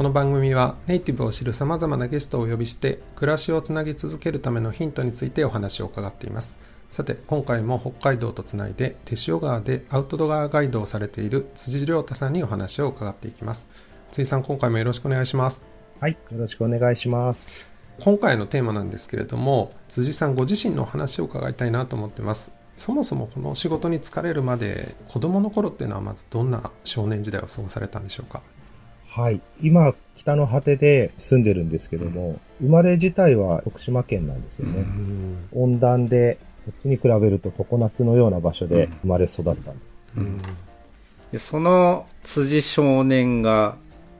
[0.00, 6.56] この番組はネイティブを知る様々なゲストをお呼びして暮らしをつなぎ続けるためのヒントについてお話を伺っています。
[6.88, 13.68] さて、今回も北海道とつないで手塩川でアウトドアガイドをされている辻亮太さんにお話を伺っていきます。
[14.10, 15.62] 辻さん、今回もよろしくお願いします。
[16.00, 17.66] はい、よろしくお願いします。
[18.00, 22.52] 今回のテーマなんですけれども、辻さんご自身のお話を伺いたいなと思ってます。
[22.74, 28.40] そもそもこの仕事に疲れるまで子供の頃っていうのはまずどんな少年時代を過ごされたんでしょうか？
[29.12, 34.84] はい、今、北の果てで住んでるんですけども、生まれ自体は徳島県なんですよね。
[35.52, 40.04] 温暖で、こっちに比べると常夏のような場所で生まれ育ったんです。
[40.16, 40.38] うん。
[41.32, 43.76] でその辻少年が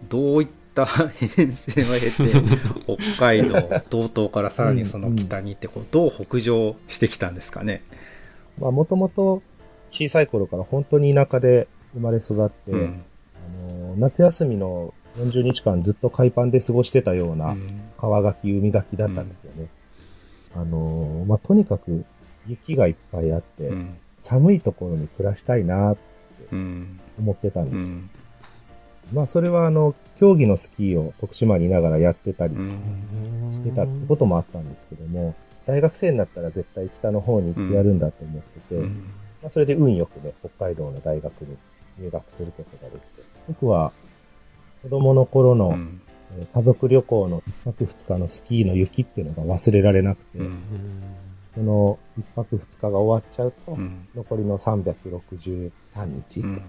[0.08, 0.86] どういった
[1.36, 7.82] 編成を経て 北海道道東からさらにその北に行ってこうどう北上してきたんですかね、
[8.58, 9.42] まあ、もともと
[9.90, 13.02] 小さい頃から本当に田舎で生まれ育って、うん。
[13.04, 13.09] あ
[13.90, 17.56] の夏休みの40日間ずっと海パンで過ごしてたような
[17.98, 19.68] 川ガキ、海ガキだったんですよね。
[20.54, 22.04] あの、まあ、とにかく
[22.46, 23.96] 雪がいっぱいあって、うん。
[24.18, 26.00] 寒いところに暮らしたいなって
[26.52, 27.00] うん。
[27.18, 27.96] 思ってたんうですよ。
[27.96, 28.10] ん。
[29.12, 33.52] まあ、それはあの、競技のスキーを徳島にいながらやってたりうん。
[33.52, 35.34] してたってこともあったんですけども、
[35.66, 39.04] 大学生になったら絶対北の方に行ってやるんだと思ってて、うん。
[39.42, 41.56] まあ、それで運よくね、北海道の大学に
[41.98, 43.92] 入学することができて、僕は
[44.82, 46.00] 子供の頃の、うん
[46.36, 50.62] えー家族旅行の一泊二日のスキーの雪っていうのが忘れられなくて、うん
[51.52, 55.70] その一泊二日が終わっちゃうと、うん残りの363
[56.06, 56.62] 日、うん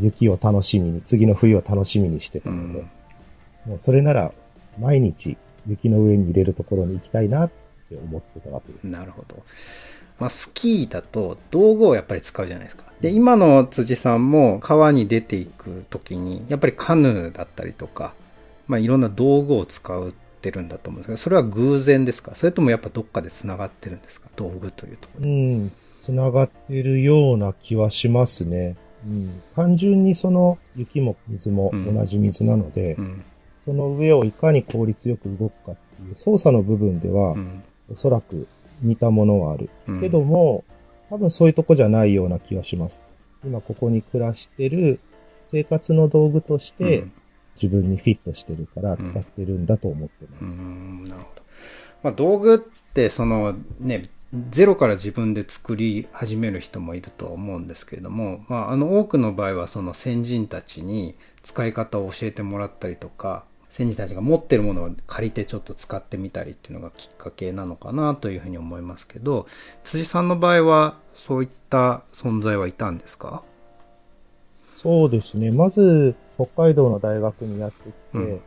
[0.00, 2.84] 雪を楽しみに、次の冬を楽しみにしてたので、
[3.66, 4.32] もうそれなら
[4.78, 7.50] 毎日雪の上に入れるところに行きたいなっ
[7.88, 8.86] て思ってたわけです。
[8.92, 9.42] なるほど。
[10.20, 12.84] まあ、スキーだと道具をやっぱり使うじゃないですか。
[13.00, 18.14] で、今の辻さんも川に出ていくときに、やっぱりカヌーだったりとか、
[18.68, 22.34] まあ、いろんな道具を使ってるんだと思うんですけど、それは偶然ですか？
[22.34, 24.28] それともやっぱどっかで繋がってるんですか？
[24.36, 25.32] 道具というところうで。
[25.32, 25.72] ん、
[26.04, 28.76] 繋がってるような気はしますね。
[29.06, 33.24] うん、単純にその雪も水も同じ水なので、うん。
[33.64, 37.62] その上をいかに効率よく動くかっていう操作の部分では、うん。
[37.90, 38.46] おそらく
[38.82, 39.70] 似たものはある。
[39.88, 40.64] うんけども、
[41.08, 43.02] 多分そういうとこじゃないような気がします。
[43.44, 45.00] 今ここに暮らしてる
[45.40, 47.12] 生活の道具として、うん
[47.62, 50.58] 自分にフィットしてるから使ってるんだと思ってまうす。
[50.58, 51.42] んなるほど。
[52.02, 54.04] まあ、道具って、そのね、
[54.50, 69.46] ゼロから自分で作り始める人もいるとは思うんですけれども、まあ、あの多くの場合はその先人たちに使い方を教えてもらったりとか、先人たちが持ってるものを借りてちょっと使ってみたりっていうのがきっかけなのかなというふうに思いますけど、
[69.84, 73.42] 辻さんの場合はそういった存在はいたんですか？
[74.76, 75.50] そうですね。
[75.50, 78.40] まず、北海道の大学にやってきて、うん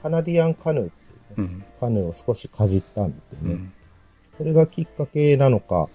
[0.00, 1.64] カナディアンカヌーっていうね、うん。
[1.80, 3.54] カヌーを少しかじったんですよね。
[3.54, 3.72] うん。
[4.30, 5.88] それがきっかけなのか、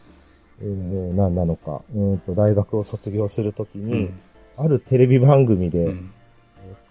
[0.62, 4.20] えー何なのか、うーんと大学を卒業するときうに、ん。
[4.58, 6.12] あるテレビ番組で、うん。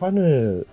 [0.01, 0.67] カヌー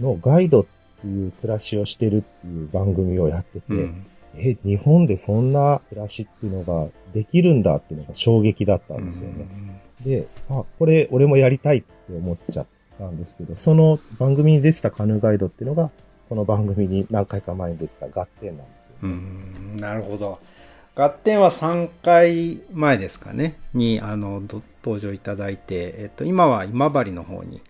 [0.00, 0.66] のガイドっ
[1.00, 4.06] ていう暮らしをしてるっていう番組をやってて、うん。
[4.34, 9.82] え、日本でそんな暮らしっていうのができるんだっていうのが衝撃だったんですよね。
[10.04, 12.66] で、あ、これ俺もやりたいって思っちゃっ
[12.98, 15.90] たんですけど、その番組に出てたカヌーガイドっていうのが、
[16.28, 19.12] この番組に何回か前に出てた合点なんですようね。
[19.12, 20.38] ん、なるほど。
[20.94, 27.62] 合点は3回前ですかね、に、あの、ど登場いただいて、えっと、今は今治の方に、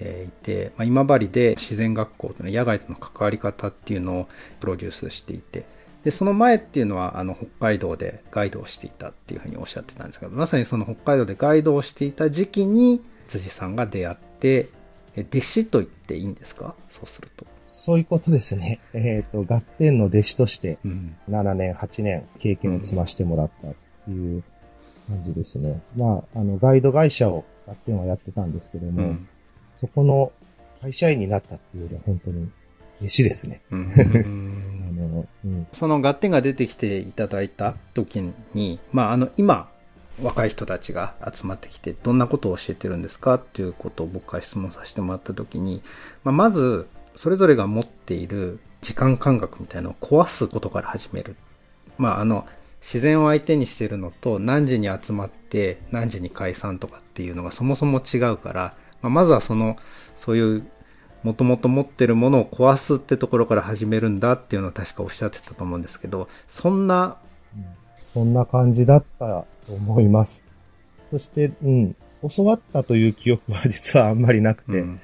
[0.00, 4.28] えーいて、まあ、今治で自然学校というの野外との関わり方っていうのを
[4.60, 5.64] プロデュースしていて、
[6.04, 14.68] で、その前っていうのは、あの、北海道でガイドをしていたっていうふうにおっしゃってたんですけど、まさにその北海道でガイドをしていた時期に、辻さんが出会って、
[15.16, 16.74] え弟子と言っていいんですか？
[16.90, 17.46] そうすると。
[17.62, 18.80] そういうことですね。
[18.92, 21.16] えっ、と、合点の弟子として、うん。
[21.30, 23.74] 7年、8年経験を積ましてもらったっ
[24.04, 24.42] ていう
[25.08, 25.80] 感じですね。
[25.96, 29.28] まあ、あの、ガイド会社を合点はやってたんですけども、うん。
[29.80, 30.32] そこの
[30.80, 32.50] 会社員になったっていうよりは本当に
[33.00, 33.60] 弟子ですね。
[33.70, 33.92] うん
[34.88, 35.66] あの、うん。
[35.72, 39.68] その合点が出てきていただいた時に、まあ、あの、今、
[40.22, 45.82] 若い人たちが集まってきて、どんなことを教えてるんですかっていうことを僕から質問させてもらった時に、
[46.22, 46.86] まあ、まず、
[47.16, 51.36] それぞれが持っている時間感覚みたいなのを壊すことから始める。
[51.98, 52.46] まあ、あの、
[52.80, 58.74] 自然を相手にしてるのと何時に集まって何時に解散とかっていうのがそもそも違うから、
[59.04, 59.76] まあ、まずはその
[60.16, 60.66] そういう
[61.22, 67.18] もともと持ってるものを壊すってところから始めるんだっていうのを確かおっしゃってたと思うんですけどそんな
[68.14, 69.26] そんな感じだった
[69.66, 70.46] と思います。
[71.02, 71.96] そして、うん、
[72.30, 75.00] 教わったという記憶は実はあんまりなくて、うん。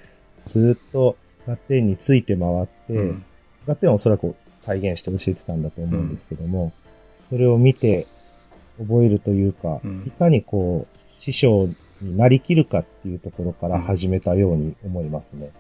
[0.47, 1.17] ずっと
[1.47, 3.25] ガッテンについて回って、うん。
[3.67, 6.73] ガッテンはおそらく体現して教えてたんだと思うんですけども、
[7.29, 8.07] それを見て
[8.79, 10.05] 覚えるというか、うん。
[10.07, 11.69] いかにこう、師匠
[12.01, 15.51] になりきるかっていうところから始めたように思いますね。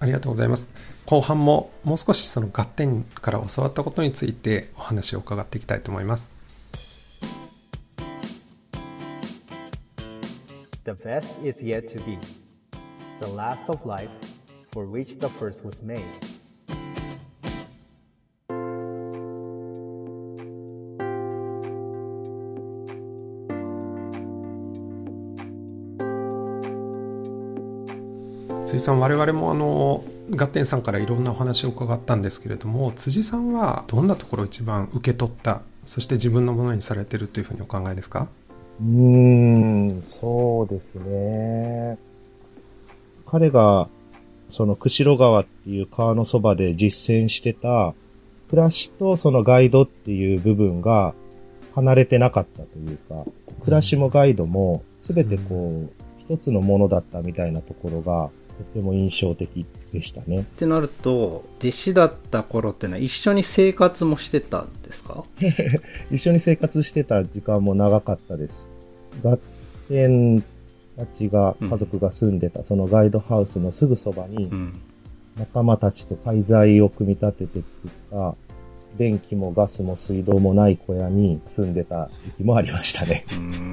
[0.00, 0.70] ありがとうございます。
[1.06, 6.32] 後半ももう少しその合点から教わったことについてお話を伺っていきたいと思います。
[10.84, 12.18] The best is yet to be.
[13.20, 14.10] The last of life,
[14.72, 16.02] for which the first was made.
[28.74, 30.04] 辻さん我々もあの
[30.34, 38.26] 合点さんからいろんなお話を伺ったんですけれども辻さんはどんなところを一番受け取ったそして自分のものにされてるというふうにお考えですか？
[38.80, 41.98] うーん、そうですね。
[43.26, 43.88] 彼が、
[44.50, 47.94] その釧路川っていう川のそばで実践してた、
[48.50, 51.14] 暮らしとそのガイドっていう部分が
[51.74, 53.24] 離れてなかったというか、
[53.60, 60.40] 暮らしもガイドも全てこう、一つのものだったみたいなところが、とても印象的でしたね。
[60.40, 65.24] ってなると弟子だった頃っていうのは一緒に生活もしてたんですか？
[66.10, 68.68] 一緒に生活してた時間も長かったです。
[69.22, 69.40] 学
[69.90, 70.42] 園
[70.96, 74.80] たちが、家族が住んでた、そのガイドハウスのすぐそばにう、ん
[75.36, 78.36] 仲間たちと滞在を組み立てて作った、
[78.96, 83.24] 電気もガスも水道もない小屋に住んでた時期もありましたね。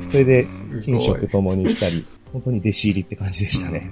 [0.10, 0.46] それで、
[0.88, 3.92] 寝食共にしたり、本当に弟子入りって感じでしたね。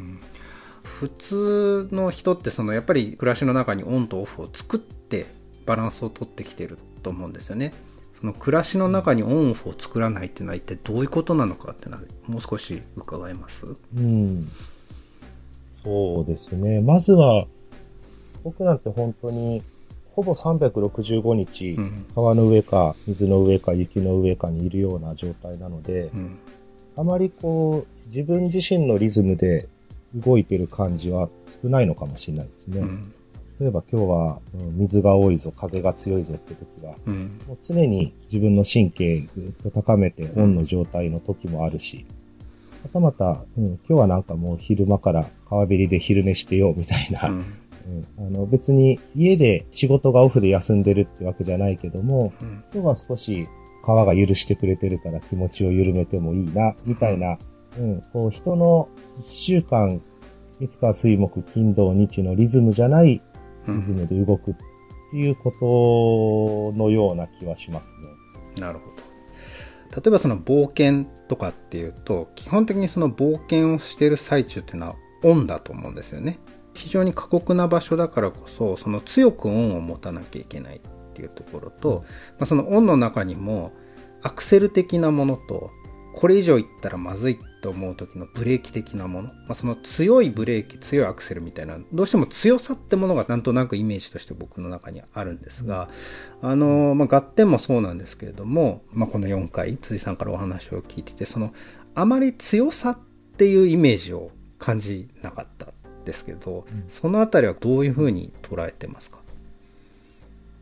[0.99, 5.27] 普通の人ってそのやっぱり暮らしの中にオンとオフを作って
[5.65, 7.73] バランスを取ってきてると思うんですよね。
[8.19, 13.65] その暮らしの中にオンオフを作らないっていうのは一体どういうことなのかっていうのはもう少し伺えます？
[13.95, 14.49] うん。
[15.71, 16.81] そうですね。
[16.81, 17.45] まずは、
[18.43, 19.63] 僕なんて本当に、
[20.11, 26.39] ほぼ365日、うん川の上か、水の上か、雪の上かにいるような状態なのでう、ん
[26.97, 29.69] あまりこう、自分自身のリズムで
[30.15, 32.79] 動いてる感じは少ないのかもしれないですね。
[32.79, 33.13] うん。
[33.59, 37.39] 例えば今日は、うん水が多いぞ、風が強いぞって時は、うん。
[37.47, 42.05] もう常に自分の神経ぐっと高めてオンの状態の時もあるし、
[42.83, 47.45] またまた、うん、今日はなんかもう昼間から川べりで昼寝してよみたいな、ううんん
[48.17, 52.63] あの別に家で仕事がオフで休んでるってわけじゃないけども、うん。
[52.73, 53.47] 今日は少し
[53.83, 57.37] 川が許してくれてるから気持ちを緩めてもいいな、みたいな、
[57.77, 58.89] うん、こう人の
[59.19, 60.01] 一週間、
[60.59, 63.21] 月火水木金土日のリズムじゃない
[63.67, 63.79] うん。
[63.79, 64.53] リズムで動くっ
[65.11, 68.09] ていうことのような気はしますね。
[68.59, 69.09] なるほど。
[69.95, 76.39] 例えばその冒険とかっていうと基本的にその冒険をしている最中っていうのはオンだと思うんですよね。
[76.75, 80.81] 非常に過酷な場所だからこそその強くオンを持たなきゃいけないっ
[81.13, 82.05] ていうところと、
[82.37, 83.73] まあ、そのオンの中にも
[84.21, 85.71] アクセル的なものと
[86.13, 95.89] これ以上いったらまずいと思う時のブレーキ的なもの、まあ、その強いブレーキ強いアクセルみたいなどうしても強さってものがなんとなくイメージとして僕の中にあるんですが、
[96.41, 101.53] あのまあ、合点もそうなんですけれども、まあ、この4回辻さんからお話を聞いててその
[101.95, 102.97] あまり強さっ
[103.37, 105.67] ていうイメージを感じなかった
[106.05, 109.19] ですけど、そのあたりはどういうふうに捉えてますか？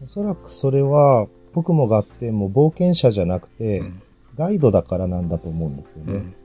[0.04, 4.02] おそらくそれは、僕も合点も冒険者じゃなくて、うん。
[4.38, 6.14] ガイドだからなんだと思うんですよね。
[6.14, 6.36] うん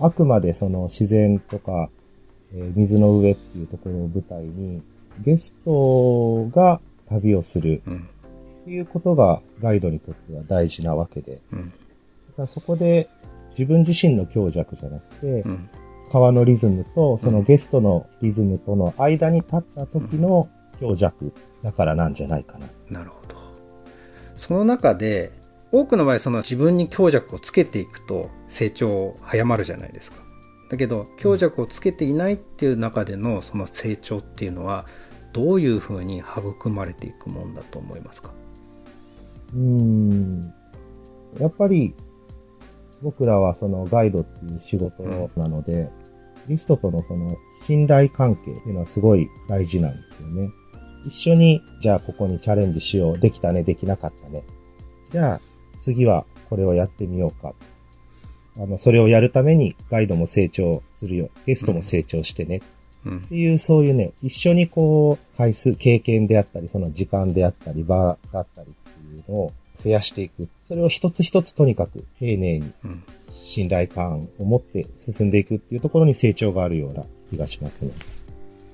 [0.00, 1.90] あくまでその自然とか、
[2.54, 4.82] えー水の上っていうところを舞台に、
[5.20, 8.08] ゲストが旅をするうん。
[8.62, 11.70] っていうことがガイドにとっては大事なわけで、だうん。
[11.70, 11.72] か
[12.38, 13.08] らそこで
[13.50, 15.68] 自分自身の強弱じゃなくて、うん。
[16.10, 20.48] 川のリズムとそのゲストのリズムとの間に立った時の
[20.80, 22.66] 強弱だからなんじゃないかな。
[22.90, 23.36] なるほど。
[24.36, 25.32] その中で
[25.72, 30.18] 多くの場合その自分に強弱をつけていくと成長早まるじゃないですか
[30.70, 34.86] だけど強弱をつけていないっていう中でのその成長っていうのは
[35.32, 38.32] どういうふうに育まれていくもんだと思いますか？
[39.54, 40.42] うん。
[41.38, 41.94] やっぱり、
[43.02, 45.02] 僕らはそのガイドっていう仕事
[45.36, 45.90] なので、
[46.48, 50.50] ゲストとのその信頼関係っていうのはすごい大事なんですよね。
[51.06, 53.18] 一緒に、じゃあここにチャレンジしよう。
[53.18, 54.42] できたね、できなかったね。
[55.10, 55.40] じゃあ、
[55.78, 57.54] 次はこれをやってみようか。
[58.58, 61.30] あの、それをやるためにガイドも成長するよ。
[61.46, 62.60] ゲストも成長してね。
[63.06, 69.52] うんっていう、そういうね、一緒にこう、回数、経験であったり、その時間であったり、場だったりっていうのを
[69.84, 70.48] 増やしていく。
[70.62, 77.92] それを一つ一つとにかく丁寧にうん信頼感を持って進んでいくっていうところに成長があるような気がしますね。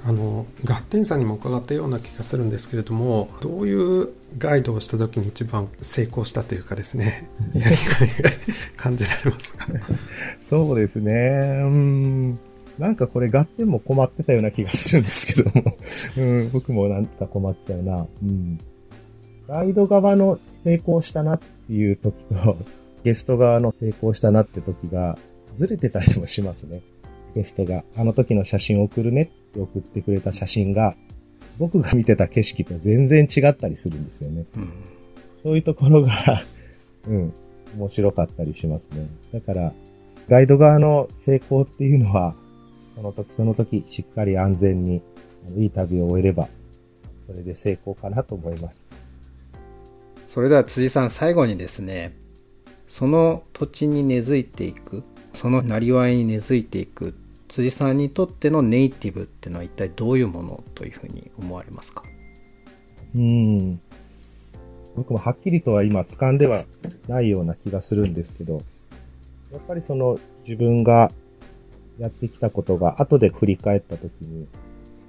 [0.06, 8.30] あのガッテンさんにも伺ったような気がするんですけれどもどういうガイドをした時に一番成功したというかですねやりがいが
[8.76, 9.66] 感じられますか？
[10.42, 11.12] そうですね。
[11.64, 12.38] うん。
[12.78, 15.76] なんかこれ、合点も困ってたような気がするんですけども。
[16.18, 18.06] うん、僕もなんか困ったよな。
[18.22, 18.58] うん。
[19.46, 22.56] ガイド側の成功したなっていう時と、
[23.04, 25.16] ゲスト側の成功したなって時が、
[25.54, 26.82] ずれてたりもしますね。
[27.34, 30.94] ゲストが、あの時の写真送るねって送ってくれた写真が、
[31.58, 34.44] 僕が見てた景色と全然違ったりするんですよね。
[34.56, 34.72] うん
[35.38, 36.10] そういうところが、
[37.06, 37.32] うん、
[37.76, 39.06] 面白かったりしますね。
[39.30, 39.74] だから、
[40.26, 42.34] ガイド側の成功っていうのは、
[42.94, 45.02] その時その時、しっかり安全に、
[45.58, 46.48] いい旅を終えれば、
[47.26, 48.88] それで成功かなと思います。
[50.34, 52.12] それでは辻さん最後にですね
[52.88, 57.14] その土地に根付いていくそのなりわいに根付いていく
[57.54, 62.02] 辻さんにとってのネイティブってのは一体どういうものというふうに思われますか？
[63.14, 63.80] うん。
[64.96, 66.64] 僕もはっきりとは今掴んでは
[67.06, 68.62] ないような気がするんですけど、
[69.52, 71.12] やっぱりその自分が
[72.00, 74.48] やってきたことが後で振り返った時に、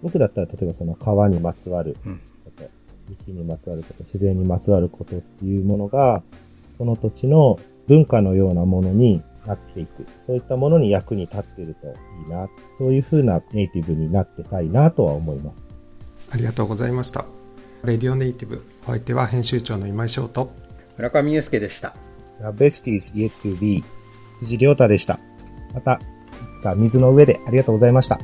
[0.03, 2.69] 僕だったら例えばその川にまつわるうんこと、
[3.09, 6.21] 雪にまつわること、自然にまつわることっていうものが、
[6.77, 10.05] その土地の文化のようなものになっていく。
[10.25, 11.91] そういったものに役に立っているとい
[12.27, 12.47] いな。
[12.77, 15.65] そういう風なネイティブになってたいなとは思います。
[16.31, 17.25] ありがとうございました
[17.83, 20.51] レディオネイティブお相手は編集長の今井翔と
[20.97, 21.95] 村上祐介でした
[22.39, 23.83] The best is yet to be
[24.39, 25.19] 辻亮太でした。
[25.73, 25.99] また、い
[26.53, 28.19] つか水の上でありがとうございました。